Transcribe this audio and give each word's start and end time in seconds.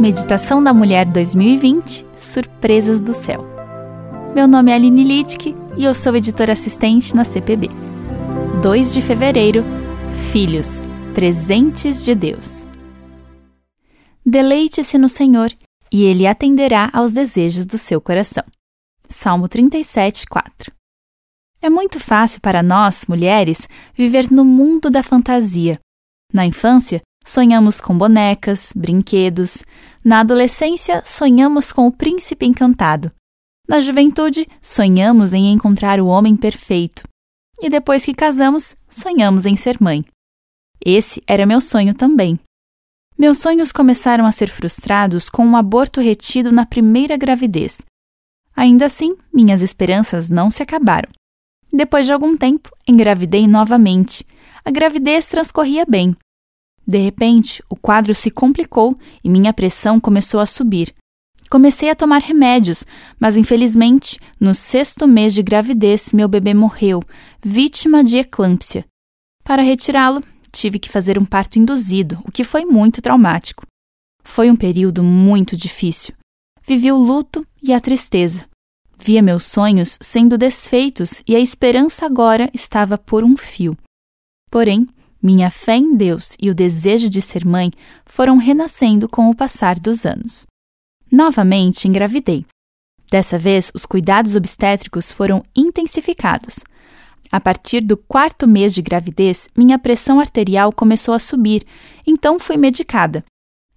Meditação 0.00 0.64
da 0.64 0.72
Mulher 0.72 1.04
2020 1.04 2.06
Surpresas 2.14 3.02
do 3.02 3.12
Céu. 3.12 3.44
Meu 4.34 4.48
nome 4.48 4.72
é 4.72 4.74
Aline 4.74 5.04
Littke 5.04 5.54
e 5.76 5.84
eu 5.84 5.92
sou 5.92 6.16
editora 6.16 6.54
assistente 6.54 7.14
na 7.14 7.22
CPB. 7.22 7.68
2 8.62 8.94
de 8.94 9.02
fevereiro 9.02 9.62
Filhos, 10.32 10.82
presentes 11.14 12.02
de 12.02 12.14
Deus. 12.14 12.66
Deleite-se 14.24 14.96
no 14.96 15.06
Senhor 15.06 15.52
e 15.92 16.04
Ele 16.04 16.26
atenderá 16.26 16.88
aos 16.94 17.12
desejos 17.12 17.66
do 17.66 17.76
seu 17.76 18.00
coração. 18.00 18.44
Salmo 19.06 19.48
37, 19.48 20.24
4. 20.30 20.72
É 21.60 21.68
muito 21.68 22.00
fácil 22.00 22.40
para 22.40 22.62
nós, 22.62 23.04
mulheres, 23.06 23.68
viver 23.94 24.30
no 24.30 24.46
mundo 24.46 24.88
da 24.88 25.02
fantasia. 25.02 25.78
Na 26.32 26.46
infância, 26.46 27.02
sonhamos 27.24 27.80
com 27.80 27.96
bonecas, 27.96 28.72
brinquedos. 28.74 29.64
Na 30.04 30.20
adolescência, 30.20 31.02
sonhamos 31.04 31.72
com 31.72 31.86
o 31.86 31.92
príncipe 31.92 32.46
encantado. 32.46 33.12
Na 33.68 33.80
juventude, 33.80 34.48
sonhamos 34.60 35.32
em 35.32 35.52
encontrar 35.52 36.00
o 36.00 36.06
homem 36.06 36.36
perfeito. 36.36 37.02
E 37.60 37.68
depois 37.68 38.04
que 38.04 38.14
casamos, 38.14 38.76
sonhamos 38.88 39.46
em 39.46 39.54
ser 39.54 39.76
mãe. 39.80 40.04
Esse 40.84 41.22
era 41.26 41.46
meu 41.46 41.60
sonho 41.60 41.94
também. 41.94 42.38
Meus 43.18 43.38
sonhos 43.38 43.70
começaram 43.70 44.24
a 44.24 44.32
ser 44.32 44.48
frustrados 44.48 45.28
com 45.28 45.44
um 45.44 45.54
aborto 45.54 46.00
retido 46.00 46.50
na 46.50 46.64
primeira 46.64 47.18
gravidez. 47.18 47.82
Ainda 48.56 48.86
assim, 48.86 49.14
minhas 49.32 49.62
esperanças 49.62 50.30
não 50.30 50.50
se 50.50 50.62
acabaram. 50.62 51.10
Depois 51.72 52.06
de 52.06 52.12
algum 52.12 52.36
tempo, 52.36 52.70
engravidei 52.88 53.46
novamente. 53.46 54.26
A 54.64 54.70
gravidez 54.70 55.26
transcorria 55.26 55.84
bem. 55.86 56.16
De 56.90 56.98
repente, 56.98 57.62
o 57.68 57.76
quadro 57.76 58.12
se 58.12 58.32
complicou 58.32 58.98
e 59.22 59.30
minha 59.30 59.54
pressão 59.54 60.00
começou 60.00 60.40
a 60.40 60.44
subir. 60.44 60.92
Comecei 61.48 61.88
a 61.88 61.94
tomar 61.94 62.20
remédios, 62.20 62.84
mas 63.16 63.36
infelizmente, 63.36 64.18
no 64.40 64.52
sexto 64.56 65.06
mês 65.06 65.32
de 65.32 65.40
gravidez, 65.40 66.12
meu 66.12 66.26
bebê 66.26 66.52
morreu, 66.52 67.00
vítima 67.40 68.02
de 68.02 68.16
eclâmpsia. 68.16 68.84
Para 69.44 69.62
retirá-lo, 69.62 70.20
tive 70.50 70.80
que 70.80 70.88
fazer 70.88 71.16
um 71.16 71.24
parto 71.24 71.60
induzido, 71.60 72.18
o 72.24 72.32
que 72.32 72.42
foi 72.42 72.64
muito 72.64 73.00
traumático. 73.00 73.64
Foi 74.24 74.50
um 74.50 74.56
período 74.56 75.04
muito 75.04 75.56
difícil. 75.56 76.12
Vivi 76.66 76.90
o 76.90 76.98
luto 76.98 77.46
e 77.62 77.72
a 77.72 77.80
tristeza. 77.80 78.46
Via 78.98 79.22
meus 79.22 79.44
sonhos 79.44 79.96
sendo 80.00 80.36
desfeitos 80.36 81.22
e 81.24 81.36
a 81.36 81.40
esperança 81.40 82.04
agora 82.04 82.50
estava 82.52 82.98
por 82.98 83.22
um 83.22 83.36
fio. 83.36 83.78
Porém, 84.50 84.88
minha 85.22 85.50
fé 85.50 85.76
em 85.76 85.94
Deus 85.96 86.36
e 86.40 86.50
o 86.50 86.54
desejo 86.54 87.10
de 87.10 87.20
ser 87.20 87.44
mãe 87.44 87.70
foram 88.06 88.36
renascendo 88.38 89.08
com 89.08 89.28
o 89.28 89.34
passar 89.34 89.78
dos 89.78 90.06
anos. 90.06 90.46
Novamente 91.10 91.88
engravidei. 91.88 92.46
Dessa 93.10 93.38
vez, 93.38 93.70
os 93.74 93.84
cuidados 93.84 94.36
obstétricos 94.36 95.10
foram 95.10 95.42
intensificados. 95.54 96.60
A 97.30 97.40
partir 97.40 97.80
do 97.80 97.96
quarto 97.96 98.46
mês 98.46 98.72
de 98.72 98.82
gravidez, 98.82 99.48
minha 99.56 99.78
pressão 99.78 100.20
arterial 100.20 100.72
começou 100.72 101.14
a 101.14 101.18
subir, 101.18 101.64
então 102.06 102.38
fui 102.38 102.56
medicada. 102.56 103.24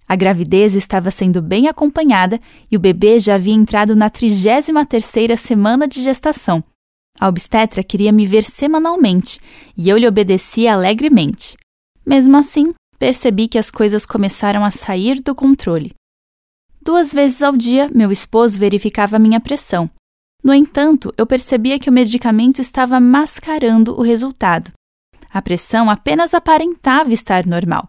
A 0.08 0.16
gravidez 0.16 0.74
estava 0.74 1.10
sendo 1.10 1.40
bem 1.40 1.66
acompanhada 1.66 2.40
e 2.70 2.76
o 2.76 2.80
bebê 2.80 3.18
já 3.18 3.36
havia 3.36 3.54
entrado 3.54 3.96
na 3.96 4.10
33ª 4.10 5.36
semana 5.36 5.88
de 5.88 6.02
gestação. 6.02 6.62
A 7.18 7.28
obstetra 7.28 7.82
queria 7.82 8.12
me 8.12 8.26
ver 8.26 8.42
semanalmente 8.42 9.40
e 9.76 9.88
eu 9.88 9.96
lhe 9.96 10.06
obedecia 10.08 10.74
alegremente. 10.74 11.56
Mesmo 12.04 12.36
assim, 12.36 12.74
percebi 12.98 13.48
que 13.48 13.58
as 13.58 13.70
coisas 13.70 14.04
começaram 14.04 14.64
a 14.64 14.70
sair 14.70 15.22
do 15.22 15.34
controle. 15.34 15.94
Duas 16.82 17.12
vezes 17.12 17.42
ao 17.42 17.56
dia, 17.56 17.90
meu 17.94 18.12
esposo 18.12 18.58
verificava 18.58 19.18
minha 19.18 19.40
pressão. 19.40 19.88
No 20.42 20.52
entanto, 20.52 21.14
eu 21.16 21.26
percebia 21.26 21.78
que 21.78 21.88
o 21.88 21.92
medicamento 21.92 22.60
estava 22.60 23.00
mascarando 23.00 23.98
o 23.98 24.02
resultado. 24.02 24.70
A 25.30 25.40
pressão 25.40 25.88
apenas 25.88 26.34
aparentava 26.34 27.12
estar 27.12 27.46
normal. 27.46 27.88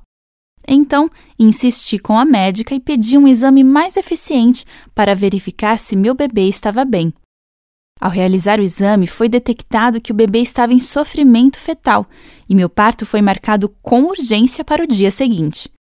Então, 0.68 1.12
insisti 1.38 2.00
com 2.00 2.18
a 2.18 2.26
médica 2.26 2.74
e 2.74 2.80
pedi 2.80 3.18
um 3.18 3.28
exame 3.28 3.64
mais 3.64 3.98
eficiente 3.98 4.66
para 4.96 5.14
verificar 5.14 5.78
se 5.78 5.96
meu 5.96 6.16
bebê 6.16 6.48
estava 6.48 6.86
bem. 6.86 7.14
Ao 8.00 8.12
realizar 8.12 8.60
o 8.60 8.64
exame, 8.64 9.08
foi 9.08 9.30
detectado 9.30 10.02
que 10.02 10.12
o 10.12 10.16
bebê 10.16 10.40
estava 10.40 10.74
em 10.74 10.80
sofrimento 10.80 11.58
fetal 11.58 12.06
e 12.48 12.54
meu 12.54 12.70
parto 12.70 13.06
foi 13.06 13.22
marcado 13.22 13.70
com 13.82 14.04
urgência 14.04 14.64
para 14.64 14.84
o 14.84 14.88
dia 14.88 15.10
seguinte. 15.10 15.72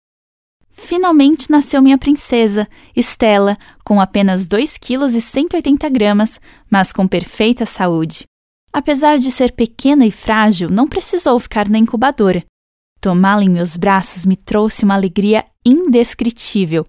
Finalmente 0.70 1.50
nasceu 1.50 1.80
minha 1.80 1.98
princesa, 1.98 2.68
Estela, 2.94 3.56
com 3.84 4.00
apenas 4.00 4.46
2 4.46 4.78
kg 4.78 5.06
e 5.16 5.20
180 5.20 5.88
gramas, 5.88 6.40
mas 6.70 6.92
com 6.92 7.06
perfeita 7.06 7.64
saúde. 7.64 8.26
Apesar 8.72 9.18
de 9.18 9.30
ser 9.30 9.52
pequena 9.52 10.04
e 10.04 10.10
frágil, 10.10 10.68
não 10.68 10.88
precisou 10.88 11.38
ficar 11.38 11.68
na 11.68 11.78
incubadora. 11.78 12.44
Tomá-la 13.00 13.44
em 13.44 13.48
meus 13.48 13.76
braços 13.76 14.26
me 14.26 14.36
trouxe 14.36 14.84
uma 14.84 14.94
alegria 14.94 15.44
indescritível. 15.64 16.84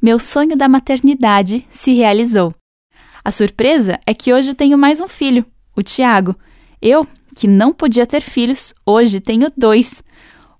Meu 0.00 0.18
sonho 0.18 0.56
da 0.56 0.68
maternidade 0.68 1.64
se 1.68 1.94
realizou. 1.94 2.54
A 3.24 3.30
surpresa 3.30 4.00
é 4.04 4.12
que 4.12 4.32
hoje 4.32 4.52
tenho 4.52 4.76
mais 4.76 5.00
um 5.00 5.06
filho, 5.06 5.46
o 5.76 5.82
Tiago. 5.82 6.34
Eu, 6.80 7.06
que 7.36 7.46
não 7.46 7.72
podia 7.72 8.04
ter 8.04 8.20
filhos, 8.20 8.74
hoje 8.84 9.20
tenho 9.20 9.50
dois. 9.56 10.02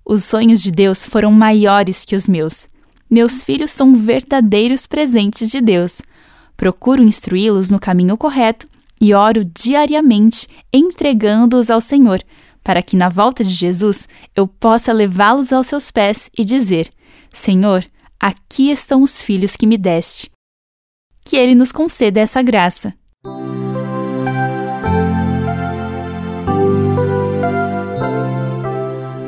Os 0.05 0.23
sonhos 0.23 0.61
de 0.61 0.71
Deus 0.71 1.05
foram 1.05 1.29
maiores 1.29 2.05
que 2.05 2.15
os 2.15 2.25
meus. 2.25 2.69
Meus 3.09 3.43
filhos 3.43 3.71
são 3.71 3.93
verdadeiros 3.93 4.87
presentes 4.87 5.49
de 5.49 5.59
Deus. 5.59 6.01
Procuro 6.55 7.03
instruí-los 7.03 7.69
no 7.69 7.79
caminho 7.79 8.17
correto 8.17 8.67
e 8.99 9.13
oro 9.13 9.43
diariamente, 9.43 10.47
entregando-os 10.71 11.69
ao 11.69 11.81
Senhor, 11.81 12.23
para 12.63 12.81
que 12.81 12.95
na 12.95 13.09
volta 13.09 13.43
de 13.43 13.51
Jesus 13.51 14.07
eu 14.33 14.47
possa 14.47 14.93
levá-los 14.93 15.51
aos 15.51 15.67
seus 15.67 15.91
pés 15.91 16.29
e 16.37 16.45
dizer: 16.45 16.89
Senhor, 17.29 17.85
aqui 18.17 18.71
estão 18.71 19.01
os 19.01 19.21
filhos 19.21 19.57
que 19.57 19.67
me 19.67 19.77
deste. 19.77 20.32
Que 21.25 21.37
Ele 21.37 21.55
nos 21.55 21.71
conceda 21.71 22.19
essa 22.19 22.41
graça. 22.41 22.93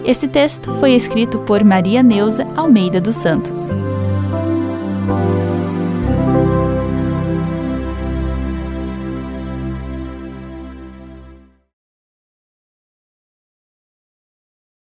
Esse 0.06 0.28
texto 0.28 0.72
foi 0.79 0.94
escrito 0.94 1.39
por 1.39 1.63
Maria 1.63 2.03
Neuza 2.03 2.45
Almeida 2.56 3.01
dos 3.01 3.16
Santos. 3.16 3.72